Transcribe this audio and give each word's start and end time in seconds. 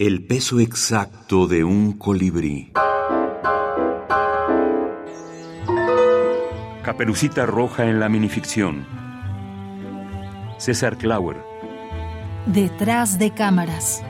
El 0.00 0.24
peso 0.24 0.60
exacto 0.60 1.46
de 1.46 1.62
un 1.62 1.92
colibrí. 1.92 2.72
Caperucita 6.82 7.44
Roja 7.44 7.84
en 7.84 8.00
la 8.00 8.08
minificción. 8.08 8.86
César 10.56 10.96
Clauer. 10.96 11.44
Detrás 12.46 13.18
de 13.18 13.32
cámaras. 13.32 14.02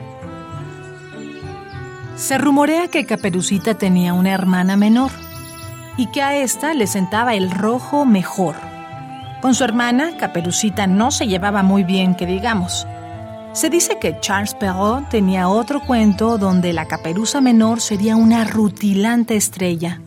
Se 2.15 2.37
rumorea 2.37 2.87
que 2.87 3.05
Caperucita 3.05 3.73
tenía 3.73 4.13
una 4.13 4.31
hermana 4.31 4.77
menor 4.77 5.11
y 5.97 6.09
que 6.11 6.21
a 6.21 6.37
esta 6.37 6.73
le 6.73 6.87
sentaba 6.87 7.33
el 7.33 7.51
rojo 7.51 8.05
mejor. 8.05 8.55
Con 9.41 9.53
su 9.53 9.65
hermana, 9.65 10.15
Caperucita 10.15 10.87
no 10.87 11.11
se 11.11 11.27
llevaba 11.27 11.63
muy 11.63 11.83
bien, 11.83 12.15
que 12.15 12.25
digamos. 12.25 12.87
Se 13.53 13.69
dice 13.69 13.99
que 13.99 14.17
Charles 14.21 14.53
Perrault 14.53 15.09
tenía 15.09 15.49
otro 15.49 15.81
cuento 15.81 16.37
donde 16.37 16.71
la 16.71 16.85
caperuza 16.87 17.41
menor 17.41 17.81
sería 17.81 18.15
una 18.15 18.45
rutilante 18.45 19.35
estrella, 19.35 19.99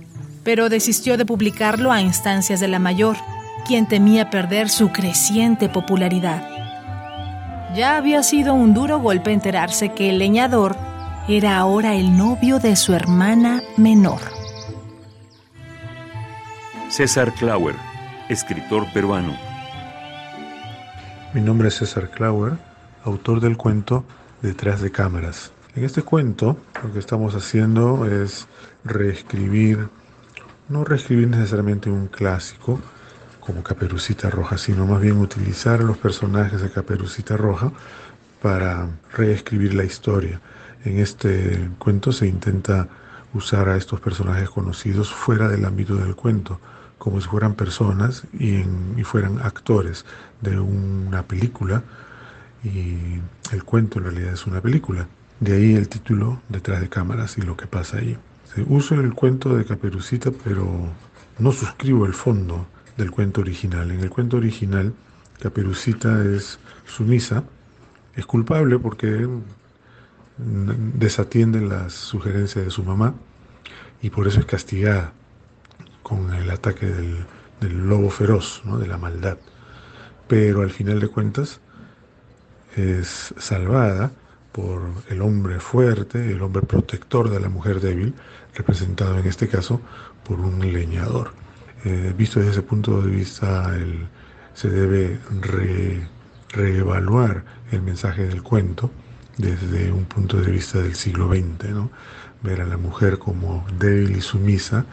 pero 0.43 0.71
desistió 0.71 1.19
de 1.19 1.27
publicarlo 1.27 1.93
a 1.93 2.01
instancias 2.01 2.59
de 2.61 2.69
la 2.69 2.79
mayor, 2.79 3.17
quien 3.67 3.87
temía 3.87 4.31
perder 4.31 4.71
su 4.71 4.93
creciente 4.93 5.69
popularidad. 5.69 6.49
Ya 7.75 7.99
había 7.99 8.23
sido 8.23 8.55
un 8.55 8.73
duro 8.73 8.99
golpe 9.01 9.33
enterarse 9.33 9.91
que 9.91 10.09
el 10.09 10.19
leñador 10.19 10.75
era 11.29 11.59
ahora 11.59 11.95
el 11.97 12.17
novio 12.17 12.61
de 12.61 12.77
su 12.77 12.95
hermana 12.95 13.63
menor. 13.77 14.21
César 16.89 17.35
Clauer, 17.35 17.75
escritor 18.31 18.91
peruano. 18.95 19.37
Mi 21.35 21.43
nombre 21.43 21.69
es 21.69 21.75
César 21.75 22.09
Clauer 22.11 22.57
autor 23.05 23.41
del 23.41 23.57
cuento 23.57 24.05
Detrás 24.43 24.83
de 24.83 24.91
cámaras. 24.91 25.53
En 25.75 25.85
este 25.85 26.03
cuento 26.03 26.59
lo 26.83 26.93
que 26.93 26.99
estamos 26.99 27.35
haciendo 27.35 28.05
es 28.05 28.47
reescribir, 28.85 29.89
no 30.69 30.85
reescribir 30.85 31.29
necesariamente 31.29 31.89
un 31.89 32.09
clásico 32.09 32.79
como 33.41 33.63
Caperucita 33.63 34.29
Roja, 34.29 34.59
sino 34.59 34.87
más 34.87 35.01
bien 35.01 35.17
utilizar 35.19 35.83
los 35.83 35.97
personajes 35.97 36.61
de 36.61 36.71
Caperucita 36.71 37.39
Roja 37.39 37.73
para 38.43 38.87
reescribir 39.15 39.73
la 39.73 39.85
historia. 39.85 40.43
En 40.85 40.99
este 40.99 41.71
cuento 41.79 42.13
se 42.13 42.27
intenta 42.27 42.87
usar 43.33 43.71
a 43.71 43.77
estos 43.79 44.01
personajes 44.01 44.51
conocidos 44.51 45.11
fuera 45.11 45.49
del 45.49 45.65
ámbito 45.65 45.97
del 45.97 46.15
cuento, 46.15 46.61
como 46.99 47.19
si 47.21 47.29
fueran 47.29 47.55
personas 47.55 48.25
y, 48.39 48.63
y 48.97 49.05
fueran 49.05 49.41
actores 49.41 50.05
de 50.43 50.61
una 50.61 51.23
película 51.23 51.83
y 52.65 53.21
el 53.53 53.65
cuento 53.65 53.99
en 53.99 54.05
realidad 54.07 54.33
es 54.33 54.47
una 54.47 54.61
película. 54.61 55.07
De 55.41 55.55
ahí 55.55 55.75
el 55.75 55.89
título 55.89 56.41
detrás 56.49 56.81
de 56.81 56.89
cámaras 56.89 57.37
y 57.39 57.43
lo 57.43 57.57
que 57.57 57.67
pasa 57.67 57.99
ahí. 57.99 58.17
Uso 58.69 58.95
el 58.95 59.13
cuento 59.15 59.57
de 59.57 59.65
Caperucita, 59.65 60.31
pero 60.31 60.89
no 61.39 61.53
suscribo 61.53 62.07
el 62.07 62.15
fondo 62.15 62.67
del 62.97 63.11
cuento 63.11 63.41
original. 63.41 63.91
En 63.91 64.01
el 64.01 64.11
cuento 64.11 64.37
original, 64.37 64.95
Caperucita 65.41 66.25
es 66.25 66.59
sumisa, 66.87 67.45
es 68.15 68.25
culpable 68.27 68.79
porque 68.79 69.29
desatiende 70.37 71.61
las 71.61 71.93
sugerencias 71.93 72.65
de 72.65 72.71
su 72.71 72.83
mamá 72.83 73.15
y 74.03 74.11
por 74.11 74.27
eso 74.27 74.41
es 74.41 74.47
castigada 74.47 75.13
con 76.03 76.33
el 76.35 76.51
ataque 76.51 76.87
del, 76.87 77.27
lobo 77.89 78.11
feroz, 78.11 78.61
¿no? 78.65 78.79
de 78.79 78.87
la 78.87 78.99
maldad. 78.99 79.39
Pero 80.29 80.61
al 80.61 80.71
final 80.71 81.01
de 81.01 81.09
cuentas, 81.09 81.61
es 82.77 83.35
salvada 83.39 84.13
por 84.53 84.83
el 85.11 85.21
hombre 85.21 85.59
fuerte, 85.59 86.31
el 86.31 86.43
hombre 86.43 86.63
protector 86.63 87.29
de 87.29 87.41
la 87.41 87.49
mujer 87.49 87.81
débil, 87.81 88.15
representado 88.55 89.19
en 89.19 89.27
este 89.27 89.49
caso 89.49 89.81
por 90.25 90.41
un 90.41 90.61
leñador. 90.73 91.33
Eh, 91.85 92.15
visto 92.17 92.39
desde 92.39 92.53
ese 92.53 92.63
punto 92.63 93.03
de 93.03 93.11
vista, 93.11 93.75
se 94.55 94.71
debe 94.71 95.19
reevaluar 96.51 97.45
el 97.73 97.83
mensaje 97.83 98.27
del 98.27 98.43
cuento 98.43 98.91
desde 99.37 99.93
un 99.93 100.05
punto 100.05 100.41
de 100.41 100.51
vista 100.51 100.79
del 100.79 100.95
siglo 100.95 101.29
XX. 101.29 101.71
¿no? 101.71 101.91
Ver 102.43 102.61
a 102.61 102.67
la 102.67 102.77
mujer 102.77 103.19
como 103.19 103.67
débil 103.79 104.17
y 104.17 104.21
sumisa 104.21 104.87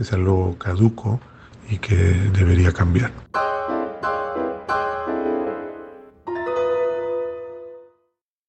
es 0.00 0.12
algo 0.12 0.58
caduco 0.58 1.20
y 1.68 1.78
que 1.78 1.96
debería 1.96 2.72
cambiar. 2.72 3.12